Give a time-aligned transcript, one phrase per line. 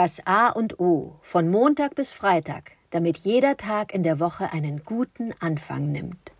[0.00, 4.84] Das A und O von Montag bis Freitag, damit jeder Tag in der Woche einen
[4.84, 6.30] guten Anfang nimmt.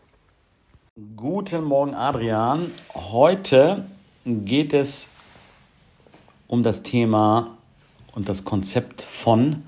[1.16, 2.70] Guten Morgen, Adrian.
[2.94, 3.84] Heute
[4.24, 5.08] geht es
[6.46, 7.58] um das Thema
[8.12, 9.64] und das Konzept von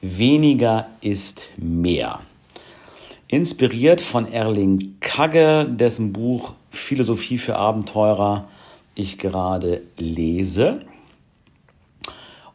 [0.00, 2.22] weniger ist mehr.
[3.28, 8.48] Inspiriert von Erling Kagge, dessen Buch Philosophie für Abenteurer
[8.94, 10.80] ich gerade lese.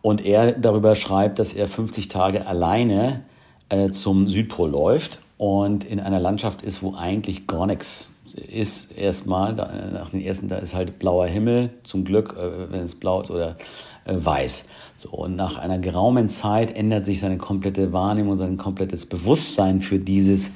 [0.01, 3.21] Und er darüber schreibt, dass er 50 Tage alleine
[3.69, 8.91] äh, zum Südpol läuft und in einer Landschaft ist, wo eigentlich gar nichts ist.
[8.91, 13.21] Erstmal, nach den ersten, da ist halt blauer Himmel, zum Glück, äh, wenn es blau
[13.21, 13.57] ist oder
[14.05, 14.65] äh, weiß.
[14.97, 19.99] So, und nach einer geraumen Zeit ändert sich seine komplette Wahrnehmung, sein komplettes Bewusstsein für
[19.99, 20.51] dieses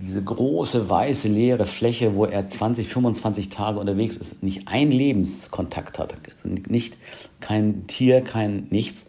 [0.00, 5.98] diese große weiße leere Fläche, wo er 20, 25 Tage unterwegs ist, nicht ein Lebenskontakt
[5.98, 6.96] hat, nicht
[7.40, 9.08] kein Tier, kein nichts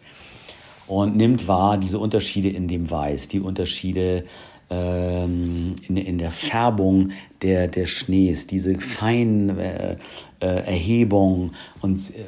[0.86, 4.24] und nimmt wahr diese Unterschiede in dem Weiß, die Unterschiede
[4.70, 7.10] ähm, in, in, der Färbung
[7.42, 9.96] der, der Schnees, diese feinen äh,
[10.40, 12.22] äh, Erhebungen und äh,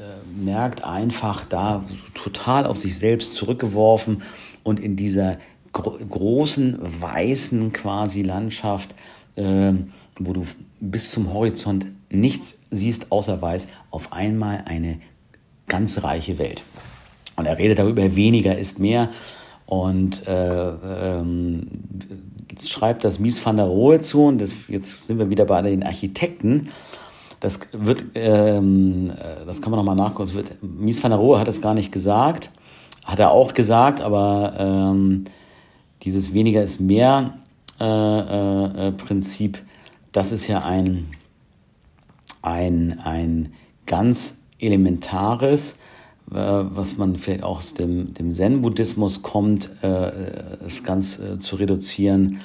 [0.45, 4.23] merkt einfach da total auf sich selbst zurückgeworfen
[4.63, 5.39] und in dieser
[5.73, 8.95] gro großen weißen quasi Landschaft,
[9.37, 9.73] äh,
[10.19, 10.45] wo du
[10.81, 15.01] bis zum Horizont nichts siehst außer weiß, auf einmal eine
[15.67, 16.63] ganz reiche Welt.
[17.37, 19.09] Und er redet darüber, weniger ist mehr.
[19.65, 21.67] Und äh, ähm,
[22.63, 24.27] schreibt das Mies van der Rohe zu.
[24.27, 26.69] Und das, jetzt sind wir wieder bei den Architekten.
[27.41, 30.35] Das wird, ähm, äh, das kann man nochmal nachgucken.
[30.35, 32.51] Wird, Mies van der Rohe hat es gar nicht gesagt.
[33.05, 35.25] Hat er auch gesagt, aber ähm,
[36.03, 37.39] dieses weniger ist mehr
[37.81, 39.63] äh, äh, äh, Prinzip,
[40.13, 41.09] das ist ja ein,
[42.43, 43.53] ein, ein
[43.87, 45.79] ganz elementares,
[46.31, 50.13] äh, was man vielleicht auch aus dem, dem Zen-Buddhismus kommt, äh,
[50.67, 52.41] es ganz äh, zu reduzieren.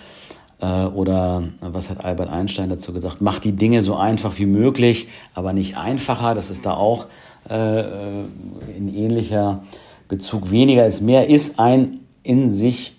[0.59, 3.21] oder was hat Albert Einstein dazu gesagt?
[3.21, 6.33] Mach die Dinge so einfach wie möglich, aber nicht einfacher.
[6.33, 7.05] Das ist da auch
[7.47, 9.61] in ähnlicher
[10.07, 10.49] Bezug.
[10.49, 12.96] Weniger ist mehr, ist ein in sich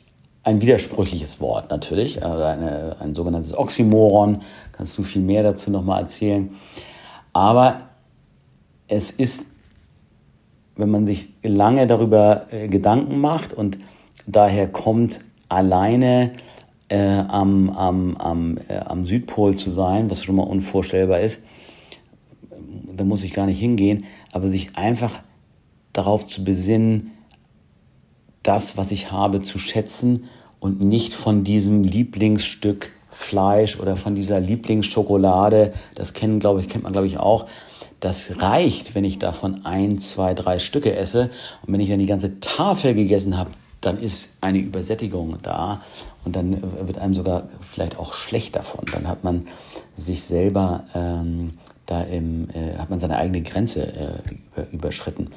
[0.48, 4.40] ein widersprüchliches Wort natürlich, also eine, ein sogenanntes Oxymoron.
[4.72, 6.56] Kannst du viel mehr dazu nochmal erzählen.
[7.34, 7.78] Aber
[8.88, 9.42] es ist,
[10.74, 13.76] wenn man sich lange darüber äh, Gedanken macht und
[14.26, 15.20] daher kommt,
[15.50, 16.32] alleine
[16.88, 21.42] äh, am, am, am, äh, am Südpol zu sein, was schon mal unvorstellbar ist,
[22.96, 25.20] da muss ich gar nicht hingehen, aber sich einfach
[25.92, 27.10] darauf zu besinnen,
[28.42, 30.24] das, was ich habe, zu schätzen
[30.60, 36.84] und nicht von diesem Lieblingsstück Fleisch oder von dieser Lieblingsschokolade, das kennen, glaube ich, kennt
[36.84, 37.46] man, glaube ich, auch.
[38.00, 41.30] Das reicht, wenn ich davon ein, zwei, drei Stücke esse.
[41.66, 45.82] Und wenn ich dann die ganze Tafel gegessen habe, dann ist eine Übersättigung da
[46.24, 48.84] und dann wird einem sogar vielleicht auch schlecht davon.
[48.92, 49.46] Dann hat man
[49.96, 51.54] sich selber ähm,
[51.86, 54.22] da im, äh, hat man seine eigene Grenze
[54.56, 55.30] äh, überschritten.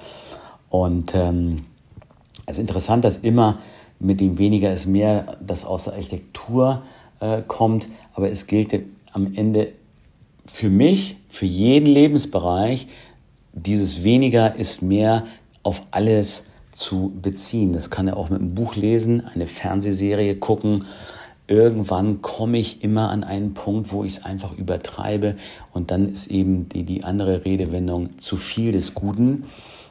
[0.70, 1.66] Und ähm,
[2.46, 3.60] es ist interessant, dass immer
[4.02, 6.84] mit dem weniger ist mehr, das aus der Architektur
[7.20, 7.88] äh, kommt.
[8.14, 8.74] Aber es gilt
[9.14, 9.70] am Ende
[10.46, 12.88] für mich, für jeden Lebensbereich,
[13.54, 15.26] dieses weniger ist mehr
[15.64, 17.74] auf alles zu beziehen.
[17.74, 20.86] Das kann er auch mit einem Buch lesen, eine Fernsehserie gucken.
[21.52, 25.36] Irgendwann komme ich immer an einen Punkt, wo ich es einfach übertreibe
[25.74, 29.44] und dann ist eben die, die andere Redewendung zu viel des Guten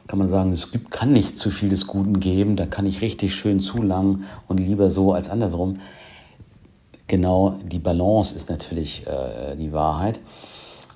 [0.07, 3.01] kann man sagen, es gibt, kann nicht zu viel des Guten geben, da kann ich
[3.01, 5.79] richtig schön zu lang und lieber so als andersrum.
[7.07, 10.19] Genau die Balance ist natürlich äh, die Wahrheit.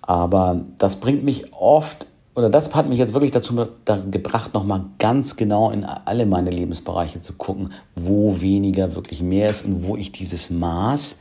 [0.02, 3.56] Aber das bringt mich oft, oder das hat mich jetzt wirklich dazu
[4.12, 9.64] gebracht, nochmal ganz genau in alle meine Lebensbereiche zu gucken, wo weniger wirklich mehr ist
[9.64, 11.20] und wo ich dieses Maß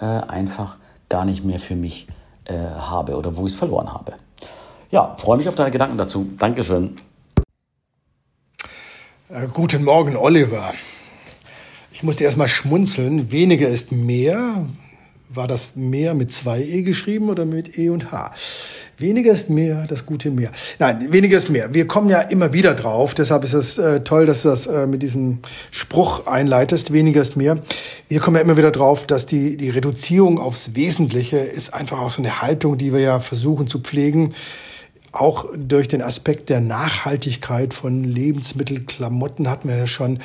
[0.00, 0.78] äh, einfach
[1.10, 2.06] gar nicht mehr für mich
[2.44, 4.14] äh, habe oder wo ich es verloren habe.
[4.90, 6.26] Ja, freue mich auf deine Gedanken dazu.
[6.38, 6.96] Dankeschön.
[9.28, 10.72] Äh, guten Morgen, Oliver.
[11.92, 13.30] Ich musste erstmal schmunzeln.
[13.30, 14.66] Weniger ist mehr.
[15.28, 18.32] War das mehr mit zwei E geschrieben oder mit E und H?
[18.98, 20.50] Weniger ist mehr, das gute Mehr.
[20.78, 21.74] Nein, weniger ist mehr.
[21.74, 23.12] Wir kommen ja immer wieder drauf.
[23.12, 25.40] Deshalb ist es äh, toll, dass du das äh, mit diesem
[25.70, 26.92] Spruch einleitest.
[26.92, 27.58] Weniger ist mehr.
[28.08, 32.10] Wir kommen ja immer wieder drauf, dass die, die Reduzierung aufs Wesentliche ist einfach auch
[32.10, 34.34] so eine Haltung, die wir ja versuchen zu pflegen
[35.12, 40.20] auch durch den Aspekt der Nachhaltigkeit von Lebensmitteln, Klamotten hatten wir ja schon.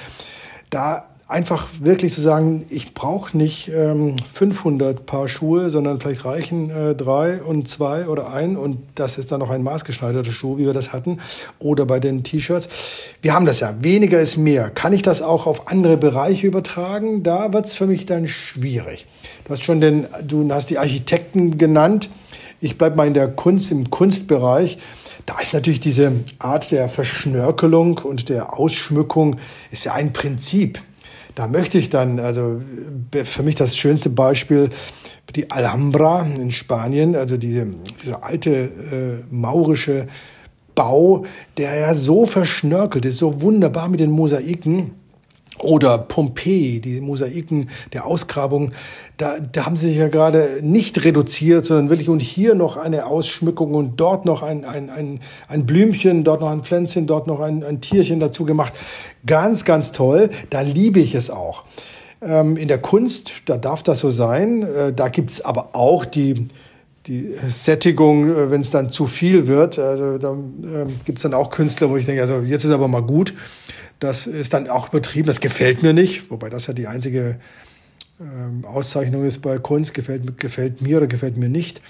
[0.69, 6.69] Da einfach wirklich zu sagen, ich brauche nicht ähm, 500 Paar Schuhe, sondern vielleicht reichen
[6.69, 10.65] äh, drei und zwei oder ein und das ist dann noch ein maßgeschneiderter Schuh, wie
[10.65, 11.19] wir das hatten.
[11.57, 12.67] Oder bei den T-Shirts.
[13.21, 14.69] Wir haben das ja, weniger ist mehr.
[14.69, 17.23] Kann ich das auch auf andere Bereiche übertragen?
[17.23, 19.07] Da wird's für mich dann schwierig.
[19.45, 22.09] Du hast schon den, du hast die Architekten genannt.
[22.59, 24.79] Ich bleib mal in der Kunst, im Kunstbereich.
[25.25, 29.37] Da ist natürlich diese Art der Verschnörkelung und der Ausschmückung
[29.71, 30.81] ist ja ein Prinzip.
[31.35, 32.61] Da möchte ich dann, also
[33.23, 34.69] für mich das schönste Beispiel,
[35.35, 37.67] die Alhambra in Spanien, also diese,
[38.03, 40.07] diese alte äh, maurische
[40.75, 41.25] Bau,
[41.57, 44.91] der ja so verschnörkelt ist, so wunderbar mit den Mosaiken.
[45.61, 48.71] Oder Pompeji, die Mosaiken der Ausgrabung,
[49.17, 53.05] da, da haben sie sich ja gerade nicht reduziert, sondern wirklich und hier noch eine
[53.05, 57.39] Ausschmückung und dort noch ein, ein, ein, ein Blümchen, dort noch ein Pflänzchen, dort noch
[57.39, 58.73] ein, ein Tierchen dazu gemacht.
[59.25, 60.29] Ganz, ganz toll.
[60.49, 61.63] Da liebe ich es auch.
[62.21, 64.63] Ähm, in der Kunst, da darf das so sein.
[64.63, 66.47] Äh, da gibt's aber auch die,
[67.07, 69.79] die Sättigung, äh, wenn es dann zu viel wird.
[69.79, 73.01] Also da äh, gibt's dann auch Künstler, wo ich denke, also jetzt ist aber mal
[73.01, 73.33] gut.
[74.01, 77.37] Das ist dann auch übertrieben, das gefällt mir nicht, wobei das ja die einzige
[78.19, 81.83] ähm, Auszeichnung ist bei Kunst, gefällt, gefällt mir oder gefällt mir nicht.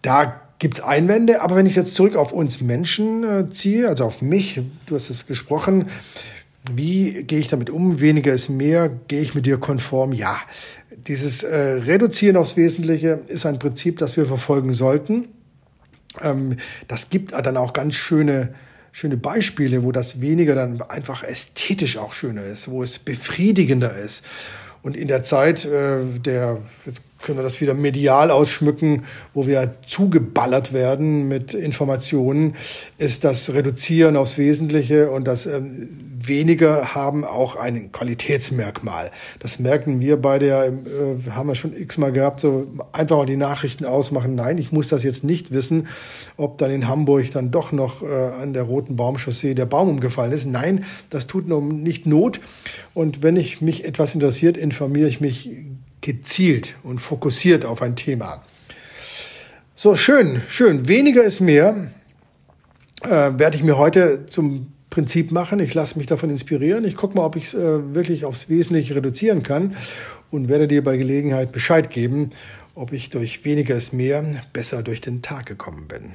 [0.00, 4.22] Da gibt's Einwände, aber wenn ich jetzt zurück auf uns Menschen äh, ziehe, also auf
[4.22, 5.90] mich, du hast es gesprochen,
[6.72, 8.00] wie gehe ich damit um?
[8.00, 10.14] Weniger ist mehr, gehe ich mit dir konform?
[10.14, 10.40] Ja,
[11.06, 15.28] dieses äh, Reduzieren aufs Wesentliche ist ein Prinzip, das wir verfolgen sollten.
[16.22, 16.56] Ähm,
[16.88, 18.54] das gibt dann auch ganz schöne
[18.96, 24.24] schöne Beispiele, wo das weniger dann einfach ästhetisch auch schöner ist, wo es befriedigender ist.
[24.80, 29.04] Und in der Zeit äh, der, jetzt können wir das wieder medial ausschmücken,
[29.34, 32.54] wo wir zugeballert werden mit Informationen,
[32.96, 39.10] ist das Reduzieren aufs Wesentliche und das ähm, weniger haben auch ein Qualitätsmerkmal.
[39.38, 43.36] Das merken wir bei der, äh, haben wir schon x-mal gehabt, so einfach mal die
[43.36, 44.34] Nachrichten ausmachen.
[44.34, 45.88] Nein, ich muss das jetzt nicht wissen,
[46.36, 50.32] ob dann in Hamburg dann doch noch äh, an der Roten Baumchaussee der Baum umgefallen
[50.32, 50.46] ist.
[50.46, 52.40] Nein, das tut nur nicht Not.
[52.94, 55.50] Und wenn ich mich etwas interessiert, informiere ich mich
[56.00, 58.42] gezielt und fokussiert auf ein Thema.
[59.74, 60.88] So, schön, schön.
[60.88, 61.90] Weniger ist mehr.
[63.02, 65.60] Äh, werde ich mir heute zum Prinzip machen.
[65.60, 66.84] Ich lasse mich davon inspirieren.
[66.84, 69.76] Ich gucke mal, ob ich es äh, wirklich aufs Wesentliche reduzieren kann
[70.30, 72.30] und werde dir bei Gelegenheit Bescheid geben,
[72.74, 76.14] ob ich durch weniger ist mehr besser durch den Tag gekommen bin.